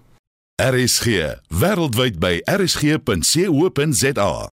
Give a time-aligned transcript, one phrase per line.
[0.61, 4.52] RSG wêreldwyd by rsg.co.za.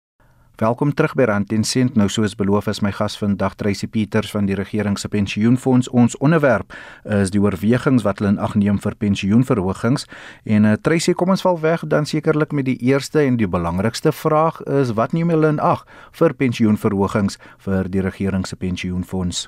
[0.58, 1.94] Welkom terug by Rand en Sent.
[1.94, 5.86] Nou soos beloof is my gas vandag Tracy Peters van die regering se pensioenfonds.
[5.94, 10.08] Ons onderwerp is die oorwegings wat hulle in ag neem vir pensioenverhogings.
[10.42, 14.10] En uh, Tracy, kom ons val weg dan sekerlik met die eerste en die belangrikste
[14.10, 15.86] vraag is wat neem hulle in ag
[16.18, 19.46] vir pensioenverhogings vir die regering se pensioenfonds?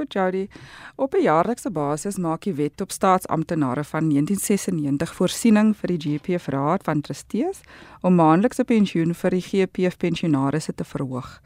[0.00, 0.48] Goed Jody.
[0.96, 6.46] Op 'n jaarlikse basis maak die wet op staatsamptenare van 1996 voorsiening vir die GPF
[6.46, 7.60] Raad van Trustees
[8.00, 11.40] om maandelikse pensioen vir die GPF pensionaars te verhoog.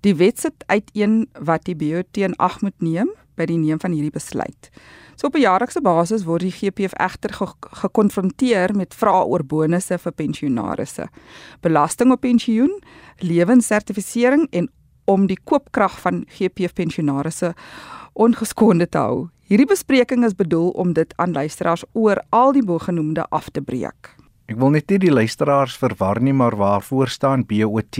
[0.00, 3.92] Die wet sit uiteen wat die BOT in ag moet neem by die neem van
[3.92, 4.70] hierdie besluit.
[5.16, 9.98] So op 'n jaarlikse basis word die GPF egter ge gekonfronteer met vrae oor bonusse
[9.98, 10.98] vir pensionaars.
[11.60, 12.82] Belasting op pensioen,
[13.18, 14.70] lewenssertifisering en
[15.10, 17.42] om die koopkrag van GPF pensionaars
[18.14, 19.28] ongeskonde te hou.
[19.50, 24.14] Hierdie bespreking is bedoel om dit aan luisteraars oor al die bogenoemde af te breek.
[24.50, 27.98] Ek wil net nie die luisteraars verwar nie, maar waarvoor staan BOT?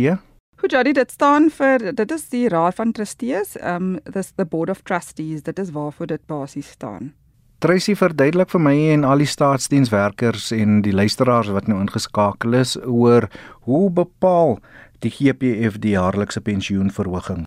[0.60, 4.70] Goed, ja, dit staan vir dit is die Raad van Trustees, um this the Board
[4.70, 7.14] of Trustees, dit is waarvoor dit basies staan.
[7.60, 12.76] Tracy verduidelik vir my en al die staatsdienswerkers en die luisteraars wat nou ingeskakel is
[12.84, 13.26] oor
[13.68, 14.58] hoe bepaal
[15.00, 17.46] die GPF die jaarlikse pensioenverhoging.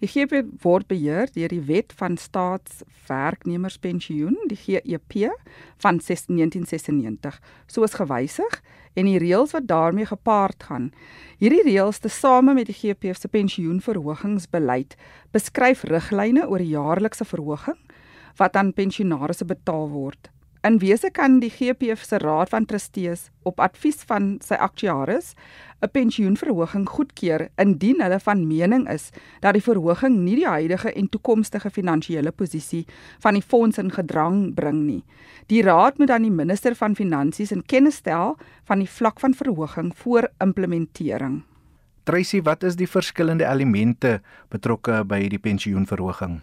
[0.00, 5.30] Die GPF word beheer deur die Wet van Staatswerknemerspensioen, die GEP
[5.80, 8.62] van 1996, soos gewysig
[8.96, 10.86] en die reëls wat daarmee gepaard gaan.
[11.40, 14.96] Hierdie reëls tesame met die GPF se pensioenverhogingsbeleid
[15.36, 17.76] beskryf riglyne oor die jaarlikse verhoging
[18.40, 20.32] wat aan pensionaars betaal word.
[20.60, 25.32] In wese kan die GPF se Raad van Trustees op advies van sy aktuaris
[25.80, 29.08] 'n pensioenverhoging goedkeur indien hulle van mening is
[29.40, 32.84] dat die verhoging nie die huidige en toekomstige finansiële posisie
[33.18, 35.04] van die fonds in gedrang bring nie.
[35.46, 39.34] Die raad moet dan die minister van finansies in kennis stel van die vlak van
[39.34, 41.42] verhoging voor implementering.
[42.04, 46.40] Tracy, wat is die verskillende elemente betrokke by die pensioenverhoging?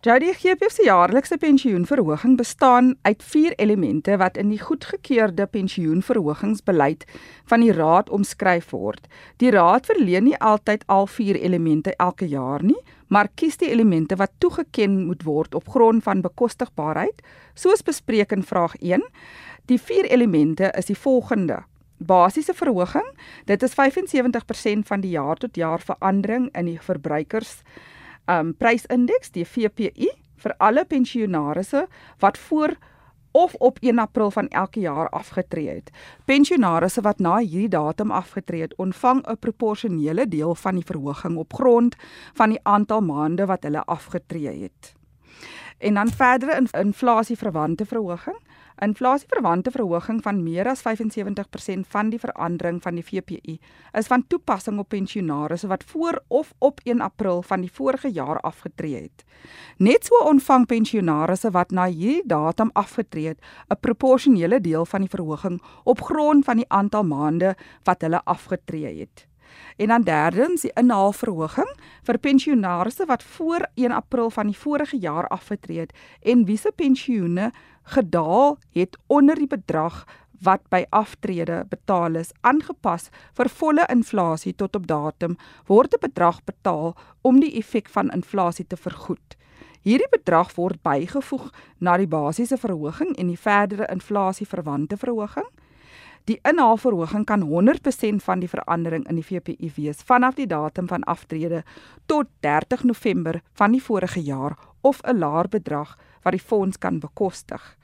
[0.00, 7.04] Jody GPF se jaarlikse pensioenverhoging bestaan uit 4 elemente wat in die goedgekeurde pensioenverhogingsbeleid
[7.44, 9.04] van die raad omskryf word.
[9.36, 12.78] Die raad verleen nie altyd al 4 elemente elke jaar nie,
[13.12, 17.20] maar kies die elemente wat toegeken moet word op grond van bekostigbaarheid,
[17.52, 19.04] soos bespreek in vraag 1.
[19.68, 21.60] Die 4 elemente is die volgende:
[21.98, 23.12] Basiese verhoging,
[23.44, 27.58] dit is 75% van die jaar tot jaar verandering in die verbruikers
[28.38, 30.10] um prysindeks die VPI
[30.40, 31.74] vir alle pensionaars
[32.22, 32.76] wat voor
[33.30, 35.90] of op 1 April van elke jaar afgetree het.
[36.24, 41.52] Pensionaars wat na hierdie datum afgetree het, ontvang 'n proporsionele deel van die verhoging op
[41.54, 41.96] grond
[42.34, 44.94] van die aantal maande wat hulle afgetree het.
[45.78, 48.36] En dan verdere inflasie verwante verhoging.
[48.80, 53.58] Inflasieverwante verhoging van meer as 75% van die verandering van die VPI
[53.98, 58.40] is van toepassing op pensionaars wat voor of op 1 April van die vorige jaar
[58.40, 59.24] afgetree het.
[59.76, 65.10] Net so ontvang pensionaars wat na hierdie datum afgetree het, 'n proporsionele deel van die
[65.10, 69.29] verhoging op grond van die aantal maande wat hulle afgetree het.
[69.76, 71.70] En dan derdens die inhaalverhoging
[72.02, 76.72] vir pensionaarsse wat voor 1 April van die vorige jaar afgetree het en wie se
[76.76, 77.50] pensioene
[77.82, 80.04] gedaal het onder die bedrag
[80.40, 85.36] wat by aftrede betaal is aangepas vir volle inflasie tot op datum
[85.66, 89.36] word 'n bedrag betaal om die effek van inflasie te vergoed.
[89.82, 95.46] Hierdie bedrag word bygevoeg na die basiese verhoging en die verdere inflasieverwante verhoging.
[96.24, 101.04] Die inhaalverhoging kan 100% van die verandering in die VPI wees vanaf die datum van
[101.04, 101.62] aftrede
[102.06, 106.98] tot 30 November van die vorige jaar of 'n laer bedrag wat die fonds kan
[106.98, 107.76] bekostig.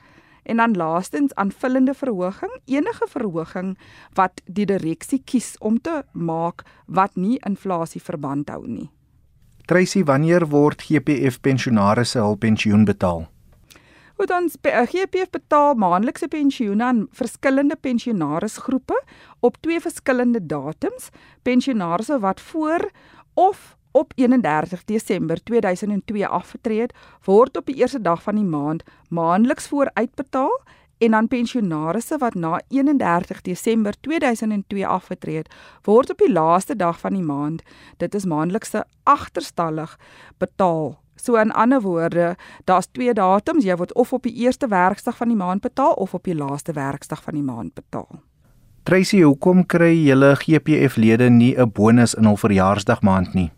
[0.42, 3.78] En dan laastens aanvullende verhoging, enige verhoging
[4.14, 8.90] wat die direksie kies om te maak wat nie inflasie verband hou nie.
[9.66, 13.26] Tracy, wanneer word GPF pensionaarsse hul pensioen betaal?
[14.16, 18.96] Goed, ons GPF betaal maandelikse pensioene aan verskillende pensionaarsgroepe
[19.44, 21.10] op twee verskillende datums.
[21.44, 22.88] Pensionaarsse wat voor
[23.34, 26.96] of op 31 Desember 2002 afgetree het,
[27.28, 30.60] word op die eerste dag van die maand maandeliks vooruitbetaal
[30.98, 37.00] en dan pensionaarsse wat na 31 Desember 2002 afgetree het, word op die laaste dag
[37.00, 37.62] van die maand,
[37.96, 39.98] dit is maandelikse agterstallig
[40.38, 40.96] betaal.
[41.16, 45.28] So in ander woorde, daar's twee datums, jy word of op die eerste werksdag van
[45.28, 48.20] die maand betaal of op die laaste werksdag van die maand betaal.
[48.86, 53.50] Tracy, hoekom kry julle GPF-lede nie 'n bonus in hul verjaarsdagmaand nie?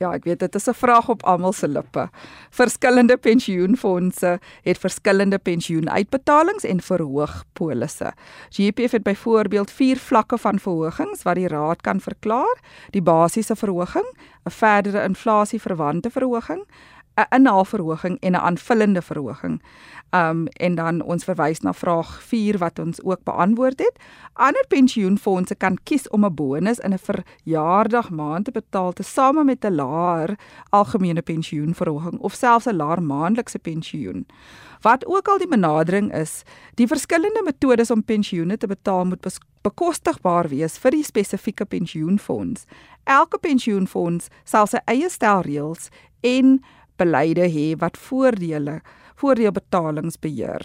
[0.00, 2.08] Ja, ek weet dit is 'n vraag op almal se lippe.
[2.50, 8.12] Verskillende pensioenfonde het verskillende pensioenuitbetalings en verhoogpolisse.
[8.48, 12.58] GPF het byvoorbeeld vier vlakke van verhogings wat die raad kan verklaar:
[12.90, 14.06] die basiese verhoging,
[14.44, 16.64] 'n verdere inflasieverwante verhoging,
[17.20, 19.62] 'n inhaalverhoging en 'n aanvullende verhoging.
[20.10, 23.98] Um en dan ons verwys na vraag 4 wat ons ook beantwoord het.
[24.32, 29.64] Ander pensioenfonde kan kies om 'n bonus in 'n verjaardag maand te betaal tesame met
[29.64, 30.38] 'n laer
[30.68, 34.26] algemene pensioenverhoging of selfs 'n laer maandelikse pensioen.
[34.80, 36.42] Wat ook al die benadering is,
[36.74, 42.64] die verskillende metodes om pensioene te betaal moet bekostigbaar wees vir die spesifieke pensioenfonds.
[43.04, 45.90] Elke pensioenfonds sal sy eie stel reëls
[46.20, 46.60] en
[47.00, 48.80] beleide hê wat voordele
[49.20, 50.62] voordeelbetalings beheer.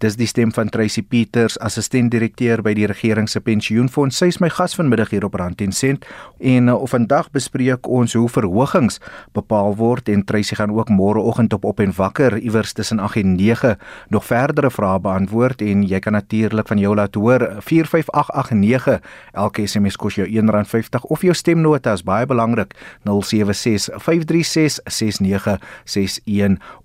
[0.00, 4.16] Dis die stem van Tracy Peters, assistent-direkteur by die regering se pensioenfonds.
[4.16, 6.08] Sy is my gas vanmiddag hier op Rand en Sent.
[6.40, 8.96] En uh, vandag bespreek ons hoe verhogings
[9.36, 13.36] bepaal word en Tracy gaan ook môreoggend op op en wakker iewers tussen 8 en
[13.36, 13.76] 9
[14.08, 17.60] nog verdere vrae beantwoord en jy kan natuurlik van jou laat hoor.
[17.60, 19.04] 45889
[19.36, 22.72] elke SMS kos jou R1.50 of jou stemnota is baie belangrik
[23.04, 23.12] 0765366961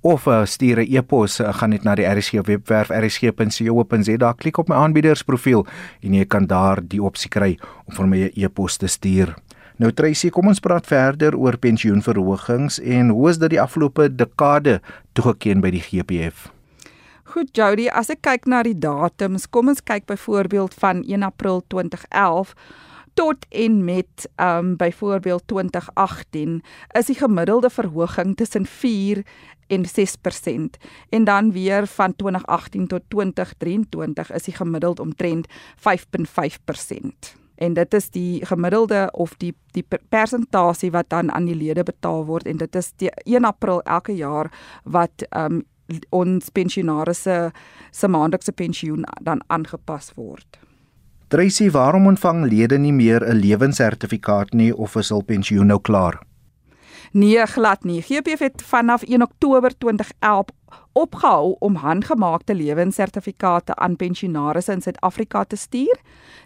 [0.03, 4.69] of uh, stuur 'n e-pos uh, gaan net na die RSG webwerf rsg.co.za klik op
[4.69, 5.65] my aanbiedersprofiel
[6.01, 7.55] en jy kan daar die opsie kry
[7.85, 9.35] om vir my 'n e-pos te stuur.
[9.77, 14.79] Nou Tracy, kom ons praat verder oor pensioenverhogings en hoe is dit die afgelope dekade
[15.13, 16.47] toegeken by die GPF?
[17.35, 21.63] Goed Jody, as ek kyk na die datums, kom ons kyk byvoorbeeld van 1 April
[21.67, 22.53] 2011
[23.15, 26.61] tot en met ehm um, byvoorbeeld 2018
[26.99, 29.23] is die gemiddelde verhoging tussen 4
[29.67, 30.77] en 6%
[31.09, 35.47] en dan weer van 2018 tot 2023 is die gemiddeld omtrent
[35.77, 41.83] 5.5% en dit is die gemiddelde of die die persentasie wat dan aan die lede
[41.83, 44.51] betaal word en dit is die 1 April elke jaar
[44.83, 45.63] wat um,
[46.09, 47.51] ons pensionaarse
[47.91, 50.59] se maandelikse pensioen dan aangepas word.
[51.27, 56.21] Tracy, waarom ontvang lede nie meer 'n lewenssertifikaat nie of is hul pensioen nou klaar?
[57.11, 58.01] Nee, glad nie.
[58.01, 60.45] GPF het vanaf 1 Oktober 2011
[60.95, 65.99] opgehou om handgemaakte lewenssertifikate aan pensionaars in Suid-Afrika te stuur.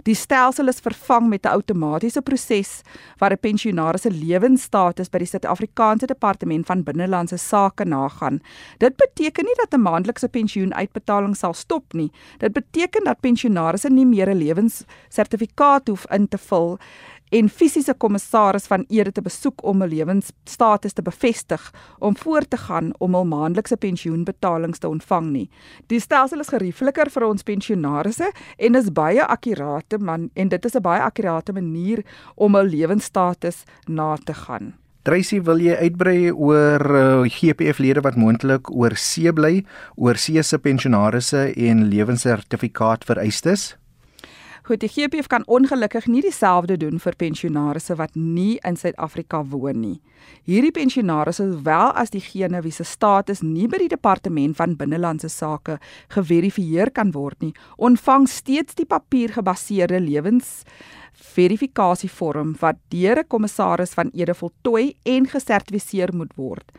[0.03, 2.81] Die stelsel is vervang met 'n outomatiese proses
[3.17, 8.39] waar 'n pensionaris se lewensstatus by die Suid-Afrikaanse Departement van Binnelandse Sake nagaan.
[8.77, 12.11] Dit beteken nie dat 'n maandelikse pensioenuitbetaling sal stop nie.
[12.37, 16.79] Dit beteken dat pensionaars nie meer 'n lewenssertifikaat hoef in te vul
[17.29, 22.57] en fisiese kommissaris van Ede te besoek om 'n lewensstatus te bevestig om voort te
[22.57, 23.77] gaan om hul maandelikse
[24.19, 25.49] pensioenbetalings te ontvang nie.
[25.87, 30.75] Die stelsel is geriefliker vir ons pensionaarsse en is baie akkurate man en dit is
[30.75, 32.03] 'n baie akkurate manier
[32.35, 34.73] om 'n lewensstatus na te gaan.
[35.03, 39.63] Tracy, wil jy uitbrei oor uh, GPF-lede wat moontlik oor see bly,
[39.95, 43.77] oor see se pensionaarsse en lewenssertifikaat vereistes?
[44.69, 49.79] Goed, die GPF kan ongelukkig nie dieselfde doen vir pensionaarsse wat nie in Suid-Afrika woon
[49.81, 49.95] nie.
[50.45, 55.79] Hierdie pensionaarsse, sowel as diegene wie se status nie by die departement van binnelandse sake
[56.13, 57.49] geverifieer kan word nie,
[57.81, 60.61] ontvang steeds die papiergebaseerde lewens
[61.33, 66.71] verifikasievorm wat deur 'n kommissaris van ede voltooi en gesertifiseer moet word.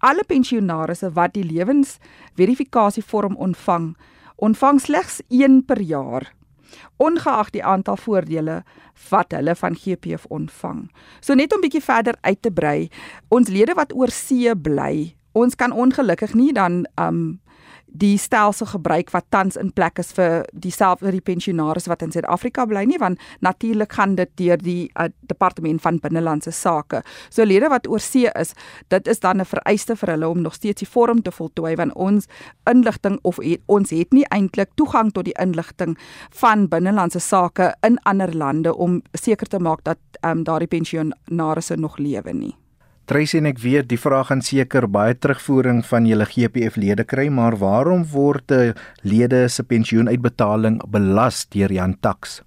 [0.00, 3.94] Alle pensionaarsse wat die lewensverifikasievorm ontvang,
[4.36, 6.35] ontvang slegs 1 per jaar
[6.96, 8.62] ongeag die aantal voordele
[9.10, 10.86] wat hulle van GPF ontvang.
[11.20, 12.88] So net om bietjie verder uit te brei,
[13.28, 17.40] ons lede wat oor see bly, ons kan ongelukkig nie dan um
[17.86, 22.66] die stelsel gebruik wat tans in plek is vir dieselfde die pensionaars wat in Suid-Afrika
[22.66, 27.02] bly nie want natuurlik gaan dit deur die uh, departement van binnelandse sake.
[27.30, 28.54] So lede wat oor see is,
[28.88, 31.94] dit is dan 'n vereiste vir hulle om nog steeds die vorm te voltooi want
[31.94, 32.26] ons
[32.64, 35.96] inligting of het, ons het nie eintlik toegang tot die inligting
[36.30, 41.98] van binnelandse sake in ander lande om seker te maak dat um, daardie pensionaars nog
[41.98, 42.65] lewe nie.
[43.06, 47.28] Tracy en ek weet die vraag gaan seker baie terugvoering van julle GPF lede kry,
[47.30, 48.50] maar waarom word
[49.06, 52.40] lede se pensioenuitbetaling belas deur Jan Tax?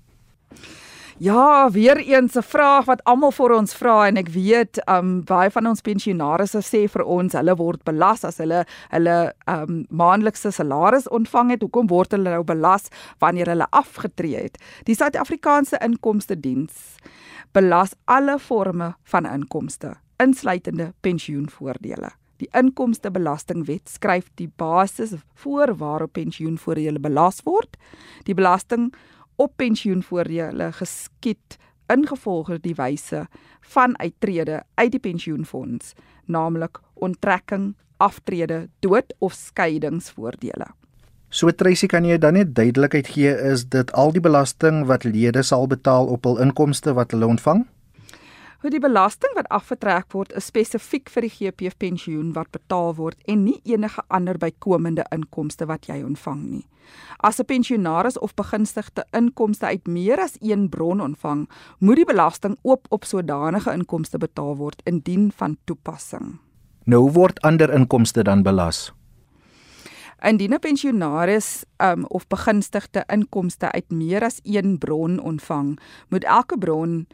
[1.19, 5.51] Ja, weer eens 'n vraag wat almal vir ons vra en ek weet um baie
[5.51, 11.07] van ons pensionaars sê vir ons hulle word belas as hulle hulle um maandelikse salaris
[11.07, 11.61] ontvang het.
[11.61, 12.89] Hoekom word hulle nou belas
[13.19, 14.57] wanneer hulle afgetree het?
[14.83, 16.95] Die Suid-Afrikaanse Inkomste Diens
[17.51, 22.11] belas alle forme van inkomste insluitende pensioenvoordele.
[22.39, 27.75] Die inkomstebelastingwet skryf die basis voor waarop pensioenvoordele belas word.
[28.23, 28.93] Die belasting
[29.35, 31.57] op pensioenvoordele geskied
[31.89, 33.25] ingevolge die wyse
[33.73, 35.93] van uittrede uit die pensioenfonds,
[36.25, 40.69] naamlik onttrekking, aftrede, dood of skeidingsvoordele.
[41.29, 45.43] So Tracy kan jy dan net duidelikheid gee is dit al die belasting wat lede
[45.45, 47.67] sal betaal op hul inkomste wat hulle ontvang?
[48.59, 53.19] Hoe die belasting wat afgetrek word is spesifiek vir die GPF pensioen wat betaal word
[53.27, 56.65] en nie enige ander bykomende inkomste wat jy ontvang nie.
[57.19, 61.49] As 'n pensionaris of begunstigde inkomste uit meer as een bron ontvang,
[61.79, 66.39] moet die belasting ook op sodanige inkomste betaal word indien van toepassing.
[66.85, 68.93] Nou word ander inkomste dan belas.
[70.21, 76.57] Indien 'n pensionaris um, of begunstigde inkomste uit meer as een bron ontvang, moet elke
[76.57, 77.07] bron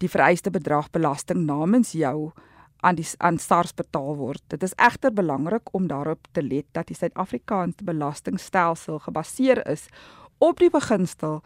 [0.00, 2.32] die vereiste bedrag belasting namens jou
[2.80, 4.42] aan die aan SARS betaal word.
[4.48, 9.88] Dit is egter belangrik om daarop te let dat die Suid-Afrikaanse belastingstelsel gebaseer is
[10.38, 11.42] op die beginsel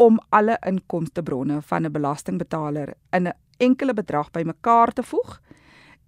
[0.00, 5.40] om alle inkomstebronne van 'n belastingbetaler in 'n enkele bedrag bymekaar te voeg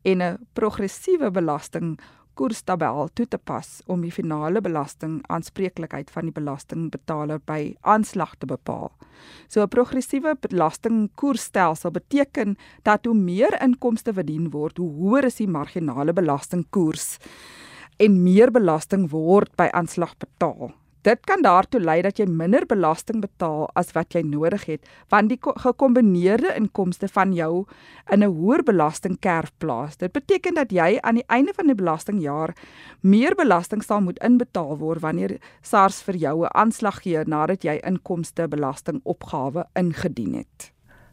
[0.02, 2.00] en 'n progressiewe belasting
[2.34, 8.46] koerstabel toe te pas om die finale belasting aanspreeklikheid van die belastingbetaler by aanslag te
[8.46, 8.90] bepaal.
[9.48, 15.48] So 'n progressiewe belastingkoersstelsel beteken dat hoe meer inkomste verdien word, hoe hoër is die
[15.48, 17.18] marginale belastingkoers
[17.96, 20.72] en meer belasting word by aanslag betaal.
[21.02, 25.32] Dit kan daartoe lei dat jy minder belasting betaal as wat jy nodig het, want
[25.32, 27.64] die gekombineerde inkomste van jou
[28.06, 29.96] in 'n hoër belastingkerf plaas.
[29.96, 32.54] Dit beteken dat jy aan die einde van die belastingjaar
[33.00, 37.80] meer belasting sal moet inbetaal word wanneer SARS vir jou 'n aanslag gee nadat jy
[37.82, 40.71] inkomstebelastingopgawe ingedien het.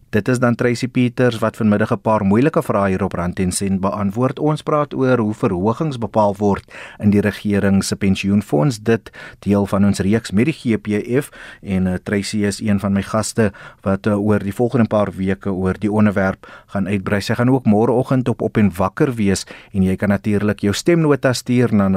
[0.10, 3.51] Dit is dan Tracy Peters wat vanmiddag 'n paar moeilike vrae hier op Rand en
[3.51, 4.39] Sent beantwoord.
[4.39, 8.80] Ons praat oor hoe verhogings bepaal word in die regering se pensioenfonds.
[8.80, 11.30] Dit deel van ons reeks met die GPF
[11.62, 13.51] en uh, Tracy is een van my gaste
[13.82, 17.22] wat uh, oor die volgende paar weke oor die onderwerp gaan uitbrei.
[17.22, 21.34] Sy gaan ook môreoggend op op en wakker wees en jy kan natuurlik jou stemnota
[21.34, 21.94] stuur na 0765366961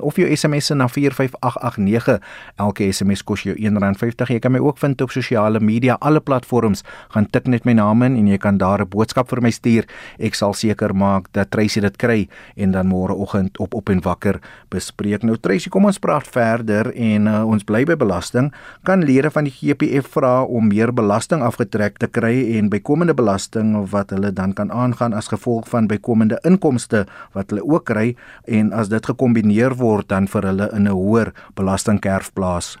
[0.00, 2.20] of jou SMS na 45889.
[2.56, 4.26] Elke SMS kos jou R1.50.
[4.28, 5.25] Jy kan my ook vind op sosiale
[5.60, 9.28] media, alle platforms, gaan tik net my naam in en jy kan daar 'n boodskap
[9.28, 9.84] vir my stuur.
[10.18, 14.40] Ek sal seker maak dat Tracy dit kry en dan môreoggend op op en wakker
[14.68, 15.22] bespreek.
[15.22, 18.52] Nou Tracy, kom ons praat verder en uh, ons bly by belasting.
[18.84, 23.74] Kan lede van die GPF vra om meer belasting afgetrek te kry en bykomende belasting
[23.90, 28.14] wat hulle dan kan aangaan as gevolg van bykomende inkomste wat hulle ook kry
[28.46, 32.76] en as dit gekombineer word dan vir hulle in 'n hoër belastingkerf plaas?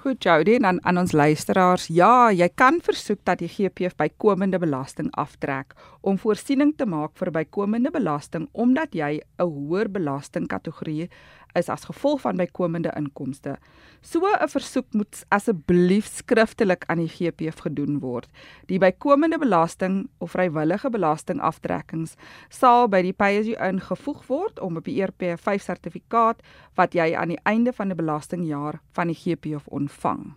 [0.00, 4.56] Goed Jody en aan, aan ons luisteraars, ja, jy kan versoek dat die GPF bykomende
[4.62, 11.10] belasting aftrek om voorsiening te maak vir bykomende belasting omdat jy 'n hoër belastingkategorie
[11.58, 13.56] is as gevolg van bykomende inkomste.
[14.00, 18.28] So 'n versoek moet asseblief skriftelik aan die GPF gedoen word.
[18.66, 22.14] Die bykomende belasting of vrywillige belastingaftrekkings
[22.48, 26.42] sal by die pay as you earn gevoeg word om op die ERP5 sertifikaat
[26.74, 30.34] wat jy aan die einde van die belastingjaar van die GPF ontvang.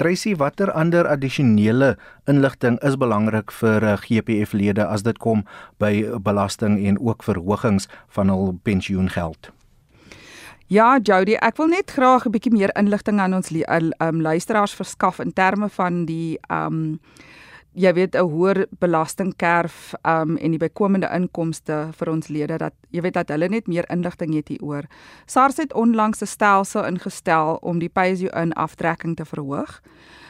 [0.00, 5.42] Tracy, watter ander addisionele inligting is belangrik vir eh, GPF-lede as dit kom
[5.76, 5.92] by
[6.24, 9.50] belasting en ook verhogings van hul pensioengeld?
[10.70, 15.18] Ja, Jody, ek wil net graag 'n bietjie meer inligting aan ons um, luisteraars verskaf
[15.18, 17.00] in terme van die um
[17.74, 23.00] jy weet 'n hoër belastingkerf um en die bykomende inkomste vir ons lede dat jy
[23.00, 24.84] weet dat hulle net meer inligting het hieroor.
[25.26, 29.80] SARS het onlangs 'n stelsel ingestel om die pay-as-you-earn aftrekking te verhoog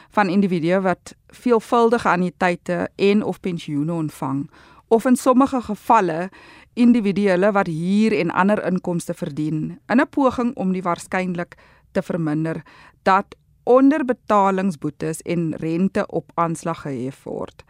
[0.09, 4.49] van individue wat veelvuldige anniteite en of pensioene ontvang
[4.91, 6.29] of in sommige gevalle
[6.73, 11.55] individue wat huur en ander inkomste verdien in 'n poging om die waarskynlik
[11.91, 12.61] te verminder
[13.03, 17.63] dat onderbetalingsboetes en rente op aanslag gehef word.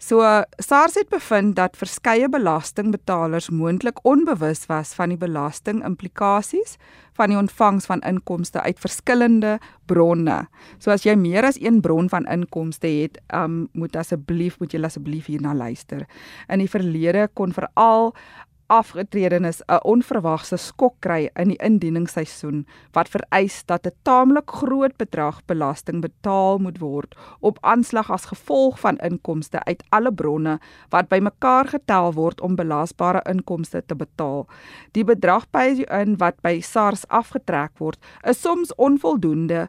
[0.00, 0.24] So
[0.56, 6.78] SARS het bevind dat verskeie belastingbetalers moontlik onbewus was van die belastingimplikasies
[7.20, 9.58] van die ontvangs van inkomste uit verskillende
[9.92, 10.46] bronne.
[10.80, 14.80] So as jy meer as een bron van inkomste het, um, moet asseblief moet jy
[14.88, 16.06] asseblief hierna luister.
[16.48, 18.14] In die verlede kon veral
[18.70, 25.44] afgetredenes 'n onverwagse skok kry in die indieningsseisoen wat vereis dat 'n taamlik groot bedrag
[25.46, 30.58] belasting betaal moet word op aanslag as gevolg van inkomste uit alle bronne
[30.90, 34.46] wat bymekaar getel word om belasbare inkomste te betaal.
[34.92, 39.68] Die bedrag by in wat by SARS afgetrek word, is soms onvoldoende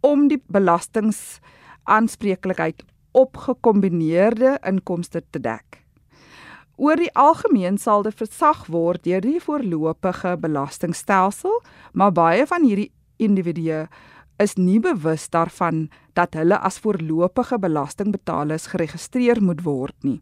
[0.00, 2.82] om die belastingaanspreeklikheid
[3.12, 5.81] op gekombineerde inkomste te dek.
[6.82, 11.60] Oor die algemeen sal dit versag word deur die voorlopige belastingstelsel,
[11.94, 12.90] maar baie van hierdie
[13.22, 13.84] individue
[14.42, 15.84] is nie bewus daarvan
[16.18, 20.18] dat hulle as voorlopige belastingbetalers geregistreer moet word nie.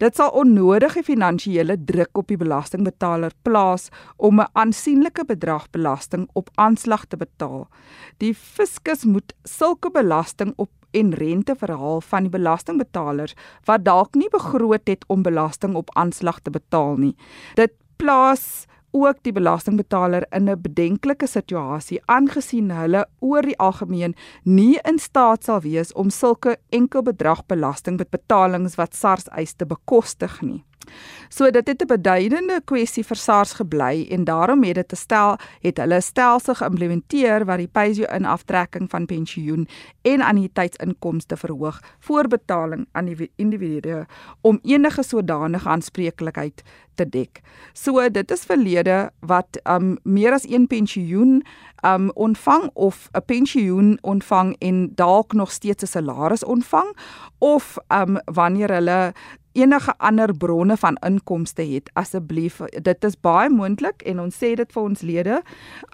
[0.00, 6.48] Dit sal onnodige finansiële druk op die belastingbetaler plaas om 'n aansienlike bedrag belasting op
[6.54, 7.68] aanslag te betaal.
[8.18, 13.34] Die fiskus moet sulke belasting op en rente verhaal van die belastingbetalers
[13.68, 17.16] wat dalk nie begroot het om belasting op aanslag te betaal nie.
[17.54, 24.78] Dit plaas ook die belastingbetaler in 'n bedenklike situasie aangesien hulle oor die algemeen nie
[24.82, 30.64] in staat sal wees om sulke enkel bedrag belastingbetalings wat SARS eis te bekostig nie.
[31.28, 35.38] So dit het 'n beduidende kwessie vir SARS gebly en daarom het dit te stel
[35.60, 39.68] het hulle stelsel geïmplementeer wat die pay-as-you-in aftrekking van pensioen
[40.02, 44.06] en anniteitsinkomste verhoog voor betaling aan die individue
[44.40, 46.62] om enige sodanige aanspreeklikheid
[46.94, 47.40] te dek.
[47.72, 51.42] So dit is verlede wat um meer as een pensioen
[51.84, 56.96] um ontvang of 'n pensioen ontvang en dalk nog steeds 'n salaris ontvang
[57.38, 59.12] of um wanneer hulle
[59.54, 64.72] enige ander bronne van inkomste het asseblief dit is baie moontlik en ons sê dit
[64.74, 65.36] vir ons lede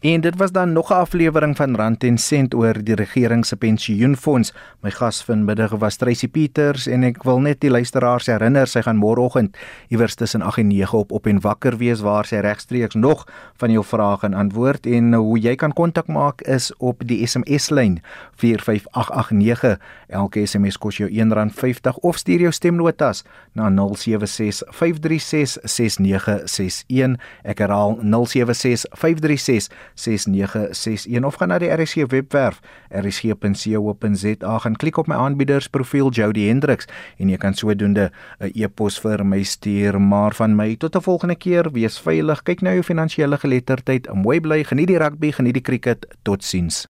[0.00, 3.56] En dit was dan nog 'n aflewering van Rand en Sent oor die regering se
[3.56, 4.54] pensioenfonds.
[4.80, 8.96] My gas vanmiddag was Tracy Peters en ek wil net die luisteraars herinner sy gaan
[8.96, 9.56] môreoggend
[9.88, 13.70] iewers tussen 8 en 9 op op en wakker wees waar sy regstreeks nog van
[13.70, 18.00] jou vrae gaan antwoord en hoe jy kan kontak maak is op die SMS lyn
[18.34, 19.78] 45889.
[20.08, 23.74] Elke SMS kos jou R1.50 of stuur jou stemnotas na 0765366961.
[27.42, 29.68] Ek herhaal 076536
[30.02, 36.88] 6961 of gaan na die RSG webwerf rsg.co.za gaan klik op my aanbiedersprofiel Jody Hendriks
[37.18, 38.10] en jy kan sodoende
[38.40, 40.00] 'n e-pos vir my stuur.
[40.00, 44.40] Maar van my tot 'n volgende keer wees veilig kyk na jou finansiële geletterdheid mooi
[44.40, 46.86] bly geniet die rugby geniet die cricket totsiens